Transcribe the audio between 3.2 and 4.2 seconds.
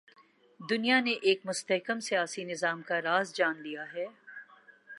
جان لیا ہے۔